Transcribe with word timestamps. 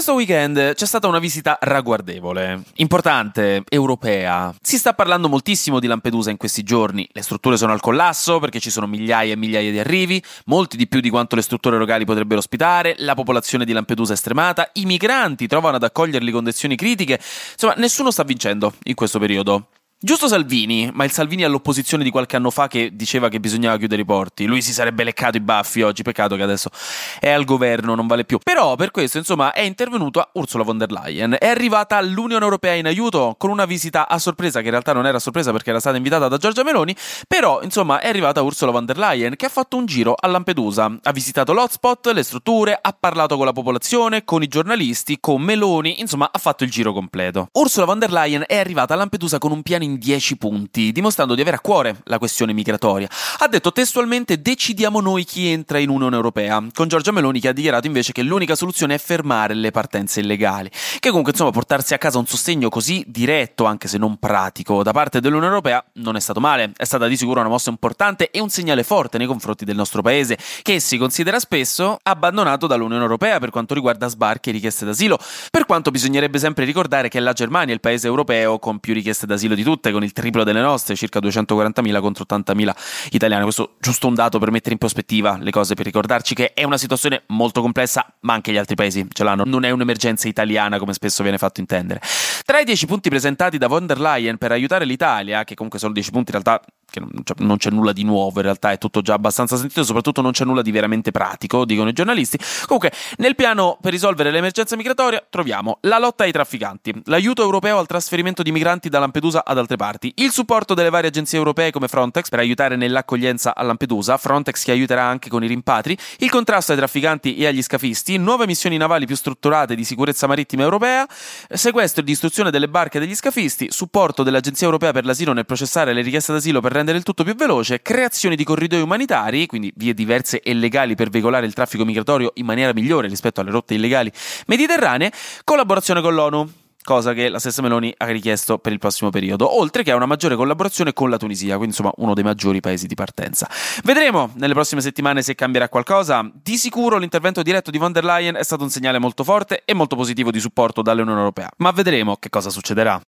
Questo 0.00 0.16
weekend 0.16 0.72
c'è 0.72 0.86
stata 0.86 1.08
una 1.08 1.18
visita 1.18 1.58
ragguardevole, 1.60 2.62
importante, 2.76 3.64
europea. 3.68 4.50
Si 4.62 4.78
sta 4.78 4.94
parlando 4.94 5.28
moltissimo 5.28 5.78
di 5.78 5.86
Lampedusa 5.86 6.30
in 6.30 6.38
questi 6.38 6.62
giorni. 6.62 7.06
Le 7.12 7.20
strutture 7.20 7.58
sono 7.58 7.72
al 7.72 7.82
collasso 7.82 8.38
perché 8.38 8.60
ci 8.60 8.70
sono 8.70 8.86
migliaia 8.86 9.34
e 9.34 9.36
migliaia 9.36 9.70
di 9.70 9.78
arrivi, 9.78 10.24
molti 10.46 10.78
di 10.78 10.88
più 10.88 11.00
di 11.00 11.10
quanto 11.10 11.36
le 11.36 11.42
strutture 11.42 11.76
locali 11.76 12.06
potrebbero 12.06 12.38
ospitare, 12.38 12.94
la 13.00 13.12
popolazione 13.12 13.66
di 13.66 13.74
Lampedusa 13.74 14.14
è 14.14 14.16
stremata, 14.16 14.70
i 14.72 14.86
migranti 14.86 15.46
trovano 15.46 15.76
ad 15.76 15.82
accoglierli 15.82 16.30
condizioni 16.30 16.76
critiche. 16.76 17.20
Insomma, 17.52 17.74
nessuno 17.76 18.10
sta 18.10 18.22
vincendo 18.22 18.72
in 18.84 18.94
questo 18.94 19.18
periodo. 19.18 19.66
Giusto 20.02 20.28
Salvini, 20.28 20.88
ma 20.94 21.04
il 21.04 21.10
Salvini 21.10 21.44
all'opposizione 21.44 22.02
di 22.02 22.08
qualche 22.08 22.34
anno 22.34 22.48
fa 22.48 22.68
che 22.68 22.88
diceva 22.94 23.28
che 23.28 23.38
bisognava 23.38 23.76
chiudere 23.76 24.00
i 24.00 24.06
porti. 24.06 24.46
Lui 24.46 24.62
si 24.62 24.72
sarebbe 24.72 25.04
leccato 25.04 25.36
i 25.36 25.40
baffi 25.40 25.82
oggi, 25.82 26.00
peccato 26.00 26.36
che 26.36 26.42
adesso 26.42 26.70
è 27.18 27.28
al 27.28 27.44
governo, 27.44 27.94
non 27.94 28.06
vale 28.06 28.24
più. 28.24 28.38
Però 28.42 28.76
per 28.76 28.92
questo, 28.92 29.18
insomma, 29.18 29.52
è 29.52 29.60
intervenuta 29.60 30.30
Ursula 30.32 30.64
von 30.64 30.78
der 30.78 30.90
Leyen. 30.90 31.36
È 31.38 31.46
arrivata 31.46 32.00
l'Unione 32.00 32.42
Europea 32.42 32.72
in 32.72 32.86
aiuto 32.86 33.34
con 33.36 33.50
una 33.50 33.66
visita 33.66 34.08
a 34.08 34.18
sorpresa, 34.18 34.60
che 34.60 34.64
in 34.64 34.70
realtà 34.70 34.94
non 34.94 35.04
era 35.04 35.18
sorpresa 35.18 35.52
perché 35.52 35.68
era 35.68 35.80
stata 35.80 35.98
invitata 35.98 36.28
da 36.28 36.38
Giorgia 36.38 36.62
Meloni. 36.62 36.96
Però, 37.28 37.60
insomma, 37.60 38.00
è 38.00 38.08
arrivata 38.08 38.40
Ursula 38.40 38.70
von 38.70 38.86
der 38.86 38.96
Leyen 38.96 39.36
che 39.36 39.44
ha 39.44 39.50
fatto 39.50 39.76
un 39.76 39.84
giro 39.84 40.14
a 40.18 40.26
Lampedusa. 40.28 40.96
Ha 41.02 41.12
visitato 41.12 41.52
l'hotspot, 41.52 42.06
le 42.14 42.22
strutture, 42.22 42.78
ha 42.80 42.96
parlato 42.98 43.36
con 43.36 43.44
la 43.44 43.52
popolazione, 43.52 44.24
con 44.24 44.42
i 44.42 44.48
giornalisti, 44.48 45.18
con 45.20 45.42
Meloni, 45.42 46.00
insomma, 46.00 46.30
ha 46.32 46.38
fatto 46.38 46.64
il 46.64 46.70
giro 46.70 46.94
completo. 46.94 47.48
Ursula 47.52 47.84
von 47.84 47.98
der 47.98 48.10
Leyen 48.10 48.44
è 48.46 48.56
arrivata 48.56 48.94
a 48.94 48.96
Lampedusa 48.96 49.36
con 49.36 49.52
un 49.52 49.60
piano 49.60 49.88
in 49.90 49.98
10 49.98 50.36
punti, 50.36 50.92
dimostrando 50.92 51.34
di 51.34 51.40
avere 51.40 51.56
a 51.56 51.60
cuore 51.60 52.00
la 52.04 52.18
questione 52.18 52.52
migratoria. 52.52 53.08
Ha 53.38 53.48
detto 53.48 53.72
testualmente 53.72 54.40
decidiamo 54.40 55.00
noi 55.00 55.24
chi 55.24 55.48
entra 55.48 55.78
in 55.78 55.88
Unione 55.88 56.16
Europea, 56.16 56.64
con 56.72 56.88
Giorgia 56.88 57.12
Meloni 57.12 57.40
che 57.40 57.48
ha 57.48 57.52
dichiarato 57.52 57.86
invece 57.86 58.12
che 58.12 58.22
l'unica 58.22 58.54
soluzione 58.54 58.94
è 58.94 58.98
fermare 58.98 59.54
le 59.54 59.70
partenze 59.70 60.20
illegali. 60.20 60.70
Che 60.98 61.08
comunque 61.08 61.32
insomma 61.32 61.50
portarsi 61.50 61.94
a 61.94 61.98
casa 61.98 62.18
un 62.18 62.26
sostegno 62.26 62.68
così 62.68 63.04
diretto, 63.06 63.64
anche 63.64 63.88
se 63.88 63.98
non 63.98 64.18
pratico, 64.18 64.82
da 64.82 64.92
parte 64.92 65.20
dell'Unione 65.20 65.48
Europea 65.48 65.84
non 65.94 66.16
è 66.16 66.20
stato 66.20 66.40
male, 66.40 66.72
è 66.76 66.84
stata 66.84 67.06
di 67.06 67.16
sicuro 67.16 67.40
una 67.40 67.48
mossa 67.48 67.70
importante 67.70 68.30
e 68.30 68.40
un 68.40 68.48
segnale 68.48 68.82
forte 68.82 69.18
nei 69.18 69.26
confronti 69.26 69.64
del 69.64 69.76
nostro 69.76 70.02
paese, 70.02 70.38
che 70.62 70.80
si 70.80 70.96
considera 70.96 71.38
spesso 71.38 71.98
abbandonato 72.02 72.66
dall'Unione 72.66 73.02
Europea 73.02 73.38
per 73.38 73.50
quanto 73.50 73.74
riguarda 73.74 74.08
sbarchi 74.08 74.50
e 74.50 74.52
richieste 74.52 74.84
d'asilo, 74.84 75.18
per 75.50 75.66
quanto 75.66 75.90
bisognerebbe 75.90 76.38
sempre 76.38 76.64
ricordare 76.64 77.08
che 77.08 77.20
la 77.20 77.32
Germania 77.32 77.72
è 77.72 77.74
il 77.74 77.80
paese 77.80 78.06
europeo 78.06 78.58
con 78.58 78.78
più 78.78 78.94
richieste 78.94 79.26
d'asilo 79.26 79.54
di 79.54 79.62
tutte, 79.80 79.90
con 79.90 80.04
il 80.04 80.12
triplo 80.12 80.44
delle 80.44 80.60
nostre, 80.60 80.94
circa 80.94 81.18
240.000 81.20 82.00
contro 82.00 82.24
80.000 82.28 82.70
italiane. 83.12 83.42
Questo 83.42 83.76
giusto 83.80 84.06
un 84.06 84.14
dato 84.14 84.38
per 84.38 84.50
mettere 84.50 84.72
in 84.72 84.78
prospettiva 84.78 85.38
le 85.40 85.50
cose, 85.50 85.74
per 85.74 85.86
ricordarci 85.86 86.34
che 86.34 86.52
è 86.52 86.64
una 86.64 86.76
situazione 86.76 87.22
molto 87.28 87.62
complessa, 87.62 88.06
ma 88.20 88.34
anche 88.34 88.52
gli 88.52 88.58
altri 88.58 88.74
paesi 88.74 89.06
ce 89.10 89.24
l'hanno. 89.24 89.44
Non 89.46 89.64
è 89.64 89.70
un'emergenza 89.70 90.28
italiana 90.28 90.78
come 90.78 90.92
spesso 90.92 91.22
viene 91.22 91.38
fatto 91.38 91.60
intendere. 91.60 92.00
Tra 92.44 92.60
i 92.60 92.64
10 92.64 92.86
punti 92.86 93.08
presentati 93.08 93.56
da 93.56 93.66
von 93.66 93.86
der 93.86 93.98
Leyen 93.98 94.36
per 94.36 94.52
aiutare 94.52 94.84
l'Italia, 94.84 95.44
che 95.44 95.54
comunque 95.54 95.78
sono 95.78 95.92
10 95.92 96.10
punti 96.10 96.32
in 96.34 96.42
realtà 96.42 96.64
che 96.90 97.00
non 97.00 97.22
c'è, 97.22 97.34
non 97.38 97.56
c'è, 97.56 97.70
nulla 97.70 97.92
di 97.92 98.04
nuovo, 98.04 98.38
in 98.38 98.44
realtà 98.44 98.72
è 98.72 98.78
tutto 98.78 99.00
già 99.00 99.14
abbastanza 99.14 99.56
sentito, 99.56 99.84
soprattutto 99.84 100.20
non 100.20 100.32
c'è 100.32 100.44
nulla 100.44 100.62
di 100.62 100.70
veramente 100.70 101.10
pratico, 101.10 101.64
dicono 101.64 101.88
i 101.88 101.92
giornalisti. 101.92 102.38
Comunque, 102.66 102.92
nel 103.18 103.34
piano 103.34 103.78
per 103.80 103.92
risolvere 103.92 104.30
l'emergenza 104.30 104.76
migratoria 104.76 105.24
troviamo 105.28 105.78
la 105.82 105.98
lotta 105.98 106.24
ai 106.24 106.32
trafficanti, 106.32 107.02
l'aiuto 107.04 107.42
europeo 107.42 107.78
al 107.78 107.86
trasferimento 107.86 108.42
di 108.42 108.52
migranti 108.52 108.88
da 108.88 108.98
Lampedusa 108.98 109.44
ad 109.44 109.58
altre 109.58 109.76
parti, 109.76 110.12
il 110.16 110.30
supporto 110.30 110.74
delle 110.74 110.90
varie 110.90 111.08
agenzie 111.08 111.38
europee 111.38 111.70
come 111.70 111.88
Frontex 111.88 112.28
per 112.28 112.38
aiutare 112.38 112.76
nell'accoglienza 112.76 113.54
a 113.54 113.62
Lampedusa, 113.62 114.16
Frontex 114.16 114.64
che 114.64 114.72
aiuterà 114.72 115.04
anche 115.04 115.28
con 115.28 115.44
i 115.44 115.46
rimpatri, 115.46 115.96
il 116.18 116.30
contrasto 116.30 116.72
ai 116.72 116.78
trafficanti 116.78 117.36
e 117.36 117.46
agli 117.46 117.62
scafisti, 117.62 118.16
nuove 118.18 118.46
missioni 118.46 118.76
navali 118.76 119.06
più 119.06 119.16
strutturate 119.16 119.74
di 119.74 119.84
sicurezza 119.84 120.26
marittima 120.26 120.62
europea, 120.62 121.06
sequestro 121.48 122.02
e 122.02 122.04
distruzione 122.04 122.50
delle 122.50 122.68
barche 122.68 122.98
degli 122.98 123.14
scafisti, 123.14 123.68
supporto 123.70 124.22
dell'Agenzia 124.22 124.66
europea 124.66 124.92
per 124.92 125.04
l'asilo 125.04 125.32
nel 125.32 125.46
processare 125.46 125.92
le 125.92 126.02
richieste 126.02 126.32
d'asilo 126.32 126.60
per 126.60 126.72
rendere 126.80 126.98
il 126.98 127.04
tutto 127.04 127.24
più 127.24 127.34
veloce, 127.34 127.82
creazione 127.82 128.36
di 128.36 128.44
corridoi 128.44 128.80
umanitari, 128.82 129.46
quindi 129.46 129.72
vie 129.76 129.94
diverse 129.94 130.40
e 130.40 130.52
legali 130.54 130.94
per 130.94 131.08
veicolare 131.10 131.46
il 131.46 131.54
traffico 131.54 131.84
migratorio 131.84 132.32
in 132.34 132.46
maniera 132.46 132.72
migliore 132.72 133.08
rispetto 133.08 133.40
alle 133.40 133.50
rotte 133.50 133.74
illegali 133.74 134.10
mediterranee, 134.46 135.12
collaborazione 135.44 136.00
con 136.00 136.14
l'ONU 136.14 136.50
cosa 136.82 137.12
che 137.12 137.28
la 137.28 137.38
stessa 137.38 137.62
Meloni 137.62 137.92
ha 137.98 138.06
richiesto 138.06 138.58
per 138.58 138.72
il 138.72 138.78
prossimo 138.78 139.10
periodo, 139.10 139.58
oltre 139.58 139.82
che 139.82 139.90
a 139.90 139.96
una 139.96 140.06
maggiore 140.06 140.34
collaborazione 140.34 140.92
con 140.92 141.10
la 141.10 141.18
Tunisia, 141.18 141.56
quindi 141.56 141.76
insomma 141.76 141.92
uno 141.96 142.14
dei 142.14 142.24
maggiori 142.24 142.60
paesi 142.60 142.86
di 142.86 142.94
partenza. 142.94 143.48
Vedremo 143.84 144.30
nelle 144.36 144.54
prossime 144.54 144.80
settimane 144.80 145.22
se 145.22 145.34
cambierà 145.34 145.68
qualcosa. 145.68 146.28
Di 146.32 146.56
sicuro 146.56 146.96
l'intervento 146.96 147.42
diretto 147.42 147.70
di 147.70 147.78
von 147.78 147.92
der 147.92 148.04
Leyen 148.04 148.34
è 148.34 148.42
stato 148.42 148.64
un 148.64 148.70
segnale 148.70 148.98
molto 148.98 149.24
forte 149.24 149.62
e 149.64 149.74
molto 149.74 149.94
positivo 149.94 150.30
di 150.30 150.40
supporto 150.40 150.82
dall'Unione 150.82 151.18
Europea, 151.18 151.50
ma 151.58 151.70
vedremo 151.70 152.16
che 152.16 152.30
cosa 152.30 152.50
succederà. 152.50 153.00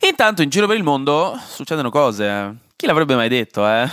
Intanto 0.00 0.42
in 0.42 0.48
giro 0.48 0.66
per 0.66 0.76
il 0.76 0.84
mondo 0.84 1.36
succedono 1.44 1.90
cose. 1.90 2.56
Chi 2.76 2.86
l'avrebbe 2.86 3.16
mai 3.16 3.28
detto, 3.28 3.66
eh? 3.66 3.88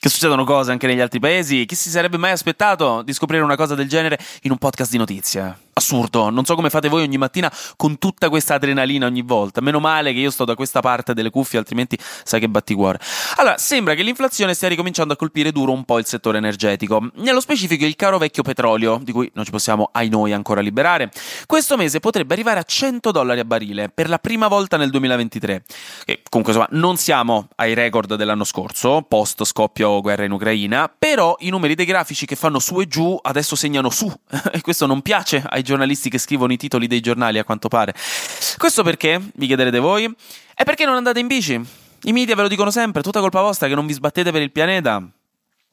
Che 0.00 0.08
succedono 0.08 0.44
cose 0.44 0.70
anche 0.70 0.86
negli 0.86 1.00
altri 1.00 1.18
paesi. 1.18 1.66
Chi 1.66 1.74
si 1.74 1.90
sarebbe 1.90 2.18
mai 2.18 2.30
aspettato 2.30 3.02
di 3.02 3.12
scoprire 3.12 3.42
una 3.42 3.56
cosa 3.56 3.74
del 3.74 3.88
genere 3.88 4.16
in 4.42 4.52
un 4.52 4.58
podcast 4.58 4.92
di 4.92 4.96
notizie? 4.96 5.66
assurdo. 5.78 6.28
Non 6.28 6.44
so 6.44 6.54
come 6.54 6.70
fate 6.70 6.88
voi 6.88 7.02
ogni 7.02 7.16
mattina 7.16 7.50
con 7.76 7.98
tutta 7.98 8.28
questa 8.28 8.54
adrenalina 8.54 9.06
ogni 9.06 9.22
volta. 9.22 9.60
Meno 9.60 9.80
male 9.80 10.12
che 10.12 10.18
io 10.18 10.30
sto 10.30 10.44
da 10.44 10.54
questa 10.54 10.80
parte 10.80 11.14
delle 11.14 11.30
cuffie, 11.30 11.58
altrimenti 11.58 11.98
sai 12.24 12.40
che 12.40 12.48
batti 12.48 12.74
cuore. 12.74 13.00
Allora, 13.36 13.56
sembra 13.56 13.94
che 13.94 14.02
l'inflazione 14.02 14.54
stia 14.54 14.68
ricominciando 14.68 15.14
a 15.14 15.16
colpire 15.16 15.50
duro 15.50 15.72
un 15.72 15.84
po' 15.84 15.98
il 15.98 16.06
settore 16.06 16.38
energetico. 16.38 17.10
Nello 17.14 17.40
specifico 17.40 17.84
il 17.84 17.96
caro 17.96 18.18
vecchio 18.18 18.42
petrolio, 18.42 19.00
di 19.02 19.12
cui 19.12 19.30
non 19.34 19.44
ci 19.44 19.50
possiamo, 19.50 19.88
ai 19.92 20.08
noi, 20.08 20.32
ancora 20.32 20.60
liberare. 20.60 21.10
Questo 21.46 21.76
mese 21.76 22.00
potrebbe 22.00 22.34
arrivare 22.34 22.60
a 22.60 22.64
100 22.64 23.10
dollari 23.10 23.40
a 23.40 23.44
barile 23.44 23.88
per 23.88 24.08
la 24.08 24.18
prima 24.18 24.48
volta 24.48 24.76
nel 24.76 24.90
2023. 24.90 25.62
E 26.04 26.22
comunque, 26.28 26.54
insomma, 26.54 26.68
non 26.78 26.96
siamo 26.96 27.48
ai 27.56 27.74
record 27.74 28.16
dell'anno 28.16 28.44
scorso, 28.44 29.02
post 29.08 29.44
scoppio 29.44 29.87
guerra 30.00 30.24
in 30.24 30.30
Ucraina, 30.30 30.92
però 30.96 31.36
i 31.40 31.50
numeri 31.50 31.74
dei 31.74 31.84
grafici 31.86 32.26
che 32.26 32.36
fanno 32.36 32.58
su 32.58 32.80
e 32.80 32.86
giù 32.86 33.18
adesso 33.20 33.56
segnano 33.56 33.90
su 33.90 34.12
e 34.52 34.60
questo 34.60 34.86
non 34.86 35.02
piace 35.02 35.42
ai 35.46 35.62
giornalisti 35.62 36.10
che 36.10 36.18
scrivono 36.18 36.52
i 36.52 36.56
titoli 36.56 36.86
dei 36.86 37.00
giornali, 37.00 37.38
a 37.38 37.44
quanto 37.44 37.68
pare. 37.68 37.94
Questo 38.56 38.82
perché, 38.82 39.20
vi 39.34 39.46
chiederete 39.46 39.78
voi, 39.78 40.12
è 40.54 40.64
perché 40.64 40.84
non 40.84 40.94
andate 40.94 41.20
in 41.20 41.26
bici. 41.26 41.60
I 42.02 42.12
media 42.12 42.36
ve 42.36 42.42
lo 42.42 42.48
dicono 42.48 42.70
sempre, 42.70 43.02
tutta 43.02 43.20
colpa 43.20 43.40
vostra 43.40 43.66
che 43.66 43.74
non 43.74 43.86
vi 43.86 43.92
sbattete 43.92 44.30
per 44.30 44.42
il 44.42 44.52
pianeta. 44.52 45.02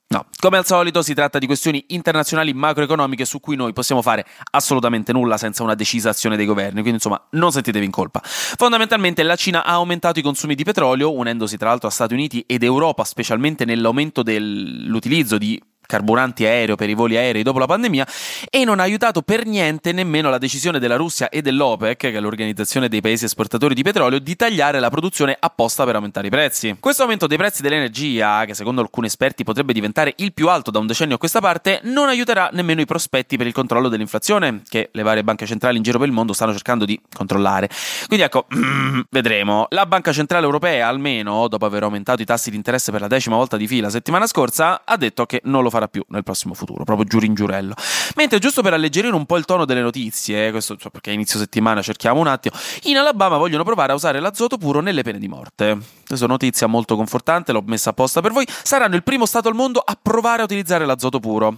No, 0.07 0.27
come 0.39 0.57
al 0.57 0.65
solito 0.67 1.01
si 1.01 1.15
tratta 1.15 1.39
di 1.39 1.47
questioni 1.47 1.83
internazionali 1.87 2.53
macroeconomiche 2.53 3.25
su 3.25 3.39
cui 3.39 3.55
noi 3.55 3.73
possiamo 3.73 4.03
fare 4.03 4.23
assolutamente 4.51 5.11
nulla 5.11 5.35
senza 5.37 5.63
una 5.63 5.73
decisa 5.73 6.09
azione 6.09 6.37
dei 6.37 6.45
governi, 6.45 6.81
quindi 6.81 6.91
insomma 6.91 7.19
non 7.31 7.51
sentitevi 7.51 7.83
in 7.83 7.91
colpa. 7.91 8.21
Fondamentalmente 8.23 9.23
la 9.23 9.35
Cina 9.35 9.65
ha 9.65 9.73
aumentato 9.73 10.19
i 10.19 10.21
consumi 10.21 10.53
di 10.53 10.63
petrolio, 10.63 11.11
unendosi 11.11 11.57
tra 11.57 11.69
l'altro 11.69 11.87
a 11.87 11.91
Stati 11.91 12.13
Uniti 12.13 12.43
ed 12.45 12.61
Europa, 12.61 13.03
specialmente 13.03 13.65
nell'aumento 13.65 14.21
dell'utilizzo 14.21 15.39
di 15.39 15.59
carburanti 15.85 16.45
aereo 16.45 16.75
per 16.75 16.89
i 16.89 16.93
voli 16.93 17.17
aerei 17.17 17.43
dopo 17.43 17.59
la 17.59 17.65
pandemia 17.65 18.07
e 18.49 18.63
non 18.63 18.79
ha 18.79 18.83
aiutato 18.83 19.21
per 19.21 19.45
niente 19.45 19.91
nemmeno 19.91 20.29
la 20.29 20.37
decisione 20.37 20.79
della 20.79 20.95
Russia 20.95 21.29
e 21.29 21.41
dell'OPEC, 21.41 21.97
che 21.97 22.11
è 22.11 22.19
l'organizzazione 22.19 22.87
dei 22.89 23.01
paesi 23.01 23.25
esportatori 23.25 23.73
di 23.73 23.83
petrolio, 23.83 24.19
di 24.19 24.35
tagliare 24.35 24.79
la 24.79 24.89
produzione 24.89 25.35
apposta 25.39 25.83
per 25.85 25.95
aumentare 25.95 26.27
i 26.27 26.29
prezzi. 26.29 26.75
Questo 26.79 27.03
aumento 27.03 27.27
dei 27.27 27.37
prezzi 27.37 27.61
dell'energia, 27.61 28.45
che 28.45 28.53
secondo 28.53 28.81
alcuni 28.81 29.07
esperti 29.07 29.43
potrebbe 29.43 29.73
diventare 29.73 30.13
il 30.17 30.33
più 30.33 30.49
alto 30.49 30.71
da 30.71 30.79
un 30.79 30.87
decennio 30.87 31.15
a 31.15 31.17
questa 31.17 31.39
parte, 31.39 31.79
non 31.83 32.07
aiuterà 32.07 32.49
nemmeno 32.53 32.81
i 32.81 32.85
prospetti 32.85 33.37
per 33.37 33.47
il 33.47 33.53
controllo 33.53 33.89
dell'inflazione, 33.89 34.61
che 34.67 34.89
le 34.91 35.03
varie 35.03 35.23
banche 35.23 35.45
centrali 35.45 35.77
in 35.77 35.83
giro 35.83 35.99
per 35.99 36.07
il 36.07 36.13
mondo 36.13 36.33
stanno 36.33 36.53
cercando 36.53 36.85
di 36.85 36.99
controllare. 37.13 37.69
Quindi 38.07 38.25
ecco, 38.25 38.47
vedremo. 39.09 39.67
La 39.69 39.85
Banca 39.85 40.11
Centrale 40.11 40.45
Europea, 40.45 40.87
almeno, 40.87 41.47
dopo 41.47 41.65
aver 41.65 41.83
aumentato 41.83 42.21
i 42.21 42.25
tassi 42.25 42.49
di 42.49 42.55
interesse 42.55 42.91
per 42.91 43.01
la 43.01 43.07
decima 43.07 43.35
volta 43.35 43.57
di 43.57 43.67
fila 43.67 43.89
settimana 43.89 44.27
scorsa, 44.27 44.81
ha 44.85 44.97
detto 44.97 45.25
che 45.25 45.41
non 45.43 45.63
lo 45.63 45.69
farà 45.69 45.74
più 45.87 46.03
nel 46.09 46.23
prossimo 46.23 46.53
futuro, 46.53 46.83
proprio 46.83 47.05
giuro 47.05 47.25
in 47.25 47.33
giurello. 47.33 47.75
Mentre 48.15 48.39
giusto 48.39 48.61
per 48.61 48.73
alleggerire 48.73 49.15
un 49.15 49.25
po' 49.25 49.37
il 49.37 49.45
tono 49.45 49.65
delle 49.65 49.81
notizie, 49.81 50.51
questo 50.51 50.75
cioè, 50.75 50.91
perché 50.91 51.11
inizio 51.11 51.39
settimana 51.39 51.81
cerchiamo 51.81 52.19
un 52.19 52.27
attimo, 52.27 52.55
in 52.83 52.97
Alabama 52.97 53.37
vogliono 53.37 53.63
provare 53.63 53.91
a 53.91 53.95
usare 53.95 54.19
l'azoto 54.19 54.57
puro 54.57 54.81
nelle 54.81 55.03
pene 55.03 55.19
di 55.19 55.27
morte. 55.27 55.77
Questa 56.05 56.25
è 56.25 56.27
notizia 56.29 56.67
molto 56.67 56.95
confortante, 56.95 57.51
l'ho 57.51 57.63
messa 57.65 57.89
apposta 57.89 58.21
per 58.21 58.31
voi. 58.31 58.47
Saranno 58.47 58.95
il 58.95 59.03
primo 59.03 59.25
stato 59.25 59.47
al 59.47 59.55
mondo 59.55 59.79
a 59.79 59.97
provare 59.99 60.41
a 60.41 60.45
utilizzare 60.45 60.85
l'azoto 60.85 61.19
puro. 61.19 61.57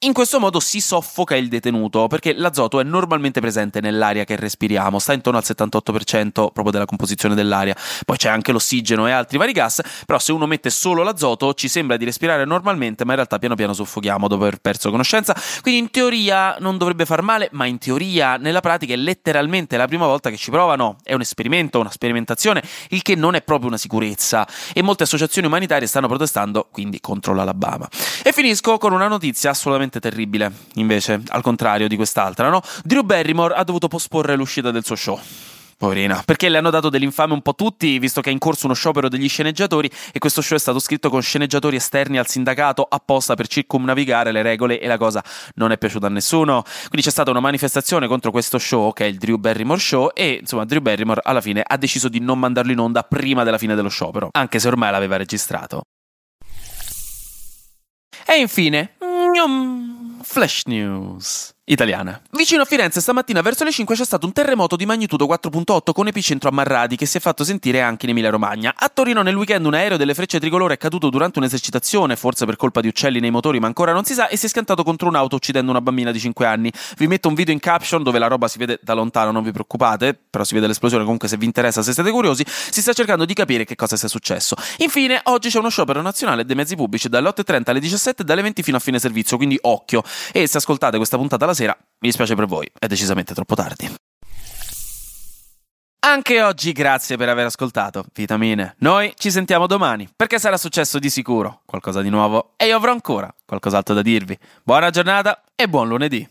In 0.00 0.12
questo 0.12 0.40
modo 0.40 0.60
si 0.60 0.80
soffoca 0.80 1.36
il 1.36 1.48
detenuto, 1.48 2.06
perché 2.08 2.32
l'azoto 2.34 2.80
è 2.80 2.84
normalmente 2.84 3.40
presente 3.40 3.80
nell'aria 3.80 4.24
che 4.24 4.36
respiriamo, 4.36 4.98
sta 4.98 5.12
intorno 5.12 5.38
al 5.38 5.44
78% 5.46 6.30
proprio 6.30 6.70
della 6.70 6.86
composizione 6.86 7.34
dell'aria. 7.34 7.76
Poi 8.04 8.16
c'è 8.16 8.28
anche 8.28 8.50
l'ossigeno 8.50 9.06
e 9.06 9.12
altri 9.12 9.38
vari 9.38 9.52
gas, 9.52 9.80
però 10.06 10.18
se 10.18 10.32
uno 10.32 10.46
mette 10.46 10.70
solo 10.70 11.02
l'azoto 11.02 11.54
ci 11.54 11.68
sembra 11.68 11.96
di 11.96 12.04
respirare 12.04 12.44
normalmente, 12.44 13.04
ma 13.04 13.10
in 13.10 13.16
realtà 13.16 13.38
piano 13.38 13.51
piano 13.54 13.72
piano 13.72 13.72
soffochiamo 13.72 14.28
dopo 14.28 14.42
aver 14.42 14.58
perso 14.58 14.90
conoscenza. 14.90 15.34
Quindi 15.60 15.80
in 15.80 15.90
teoria 15.90 16.56
non 16.58 16.78
dovrebbe 16.78 17.06
far 17.06 17.22
male, 17.22 17.48
ma 17.52 17.66
in 17.66 17.78
teoria 17.78 18.36
nella 18.36 18.60
pratica 18.60 18.92
è 18.92 18.96
letteralmente 18.96 19.76
la 19.76 19.86
prima 19.86 20.06
volta 20.06 20.30
che 20.30 20.36
ci 20.36 20.50
provano, 20.50 20.96
è 21.02 21.14
un 21.14 21.20
esperimento, 21.20 21.80
una 21.80 21.90
sperimentazione, 21.90 22.62
il 22.90 23.02
che 23.02 23.14
non 23.14 23.34
è 23.34 23.42
proprio 23.42 23.68
una 23.68 23.78
sicurezza 23.78 24.46
e 24.72 24.82
molte 24.82 25.04
associazioni 25.04 25.46
umanitarie 25.46 25.86
stanno 25.86 26.08
protestando 26.08 26.68
quindi 26.70 27.00
contro 27.00 27.34
l'Alabama. 27.34 27.88
E 28.22 28.32
finisco 28.32 28.78
con 28.78 28.92
una 28.92 29.08
notizia 29.08 29.50
assolutamente 29.50 30.00
terribile, 30.00 30.52
invece, 30.74 31.22
al 31.28 31.42
contrario 31.42 31.88
di 31.88 31.96
quest'altra, 31.96 32.48
no? 32.48 32.60
Drew 32.84 33.02
Barrymore 33.02 33.54
ha 33.54 33.64
dovuto 33.64 33.88
posporre 33.88 34.36
l'uscita 34.36 34.70
del 34.70 34.84
suo 34.84 34.96
show. 34.96 35.20
Poverina, 35.82 36.22
perché 36.24 36.48
le 36.48 36.58
hanno 36.58 36.70
dato 36.70 36.90
dell'infame 36.90 37.32
un 37.32 37.42
po' 37.42 37.56
tutti, 37.56 37.98
visto 37.98 38.20
che 38.20 38.30
è 38.30 38.32
in 38.32 38.38
corso 38.38 38.66
uno 38.66 38.74
sciopero 38.74 39.08
degli 39.08 39.28
sceneggiatori 39.28 39.90
e 40.12 40.20
questo 40.20 40.40
show 40.40 40.56
è 40.56 40.60
stato 40.60 40.78
scritto 40.78 41.10
con 41.10 41.20
sceneggiatori 41.20 41.74
esterni 41.74 42.18
al 42.18 42.28
sindacato 42.28 42.86
apposta 42.88 43.34
per 43.34 43.48
circumnavigare 43.48 44.30
le 44.30 44.42
regole 44.42 44.78
e 44.78 44.86
la 44.86 44.96
cosa 44.96 45.24
non 45.54 45.72
è 45.72 45.78
piaciuta 45.78 46.06
a 46.06 46.10
nessuno. 46.10 46.62
Quindi 46.62 47.02
c'è 47.02 47.10
stata 47.10 47.32
una 47.32 47.40
manifestazione 47.40 48.06
contro 48.06 48.30
questo 48.30 48.60
show, 48.60 48.92
che 48.92 49.06
è 49.06 49.08
il 49.08 49.16
Drew 49.16 49.38
Barrymore 49.38 49.80
Show, 49.80 50.10
e 50.14 50.38
insomma 50.42 50.64
Drew 50.64 50.80
Barrymore 50.80 51.20
alla 51.24 51.40
fine 51.40 51.64
ha 51.66 51.76
deciso 51.76 52.08
di 52.08 52.20
non 52.20 52.38
mandarlo 52.38 52.70
in 52.70 52.78
onda 52.78 53.02
prima 53.02 53.42
della 53.42 53.58
fine 53.58 53.74
dello 53.74 53.88
sciopero, 53.88 54.28
anche 54.30 54.60
se 54.60 54.68
ormai 54.68 54.92
l'aveva 54.92 55.16
registrato. 55.16 55.82
E 58.24 58.38
infine, 58.38 58.94
Flash 60.22 60.62
News 60.66 61.52
italiana. 61.64 62.20
Vicino 62.32 62.62
a 62.62 62.64
Firenze 62.64 63.00
stamattina 63.00 63.40
verso 63.40 63.62
le 63.62 63.70
5 63.70 63.94
c'è 63.94 64.04
stato 64.04 64.26
un 64.26 64.32
terremoto 64.32 64.74
di 64.74 64.84
magnitudo 64.84 65.26
4.8 65.26 65.92
con 65.92 66.08
epicentro 66.08 66.48
a 66.48 66.52
Marradi 66.52 66.96
che 66.96 67.06
si 67.06 67.18
è 67.18 67.20
fatto 67.20 67.44
sentire 67.44 67.80
anche 67.80 68.06
in 68.06 68.10
Emilia 68.10 68.30
Romagna. 68.30 68.74
A 68.76 68.88
Torino 68.88 69.22
nel 69.22 69.36
weekend 69.36 69.64
un 69.64 69.74
aereo 69.74 69.96
delle 69.96 70.14
frecce 70.14 70.40
tricolore 70.40 70.74
è 70.74 70.76
caduto 70.76 71.08
durante 71.08 71.38
un'esercitazione, 71.38 72.16
forse 72.16 72.46
per 72.46 72.56
colpa 72.56 72.80
di 72.80 72.88
uccelli 72.88 73.20
nei 73.20 73.30
motori 73.30 73.60
ma 73.60 73.68
ancora 73.68 73.92
non 73.92 74.04
si 74.04 74.14
sa, 74.14 74.26
e 74.26 74.36
si 74.36 74.46
è 74.46 74.48
schiantato 74.48 74.82
contro 74.82 75.06
un'auto 75.06 75.36
uccidendo 75.36 75.70
una 75.70 75.80
bambina 75.80 76.10
di 76.10 76.18
5 76.18 76.46
anni. 76.46 76.72
Vi 76.96 77.06
metto 77.06 77.28
un 77.28 77.34
video 77.34 77.54
in 77.54 77.60
caption 77.60 78.02
dove 78.02 78.18
la 78.18 78.26
roba 78.26 78.48
si 78.48 78.58
vede 78.58 78.80
da 78.82 78.94
lontano, 78.94 79.30
non 79.30 79.44
vi 79.44 79.52
preoccupate, 79.52 80.18
però 80.28 80.42
si 80.42 80.54
vede 80.54 80.66
l'esplosione 80.66 81.04
comunque 81.04 81.28
se 81.28 81.36
vi 81.36 81.44
interessa, 81.44 81.82
se 81.82 81.92
siete 81.92 82.10
curiosi, 82.10 82.44
si 82.46 82.80
sta 82.80 82.92
cercando 82.92 83.24
di 83.24 83.34
capire 83.34 83.64
che 83.64 83.76
cosa 83.76 83.96
sia 83.96 84.08
successo. 84.08 84.56
Infine, 84.78 85.20
oggi 85.24 85.48
c'è 85.48 85.58
uno 85.58 85.68
sciopero 85.68 86.02
nazionale 86.02 86.44
dei 86.44 86.56
mezzi 86.56 86.74
pubblici 86.74 87.08
dalle 87.08 87.28
8.30 87.28 87.70
alle 87.70 87.80
17 87.80 88.22
e 88.22 88.24
dalle 88.24 88.42
20 88.42 88.62
fino 88.64 88.76
a 88.76 88.80
fine 88.80 88.98
servizio, 88.98 89.36
quindi 89.36 89.56
occhio. 89.62 90.02
E 90.32 90.48
se 90.48 90.58
ascoltate 90.58 90.96
questa 90.96 91.16
puntata 91.16 91.46
la 91.52 91.54
sera, 91.54 91.76
mi 91.78 92.08
dispiace 92.08 92.34
per 92.34 92.46
voi, 92.46 92.70
è 92.78 92.86
decisamente 92.86 93.34
troppo 93.34 93.54
tardi. 93.54 93.94
Anche 96.04 96.42
oggi 96.42 96.72
grazie 96.72 97.16
per 97.16 97.28
aver 97.28 97.46
ascoltato 97.46 98.04
Vitamine. 98.12 98.74
Noi 98.78 99.12
ci 99.16 99.30
sentiamo 99.30 99.68
domani, 99.68 100.08
perché 100.14 100.40
sarà 100.40 100.56
successo 100.56 100.98
di 100.98 101.08
sicuro 101.08 101.62
qualcosa 101.64 102.02
di 102.02 102.10
nuovo 102.10 102.54
e 102.56 102.66
io 102.66 102.76
avrò 102.76 102.90
ancora 102.90 103.32
qualcos'altro 103.44 103.94
da 103.94 104.02
dirvi. 104.02 104.36
Buona 104.64 104.90
giornata 104.90 105.42
e 105.54 105.68
buon 105.68 105.86
lunedì. 105.86 106.28